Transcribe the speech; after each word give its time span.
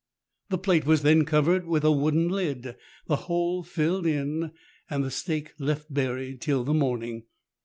The 0.49 0.57
plate 0.57 0.83
was 0.87 1.03
then 1.03 1.25
covered 1.25 1.67
with 1.67 1.83
a 1.83 1.91
wooden 1.91 2.27
lid, 2.27 2.75
the 3.05 3.15
hole 3.27 3.61
filled 3.61 4.07
in, 4.07 4.51
and 4.89 5.03
the 5.03 5.11
stake 5.11 5.53
left 5.59 5.93
buried 5.93 6.41
till 6.41 6.63
the 6.63 6.73
morning. 6.73 7.25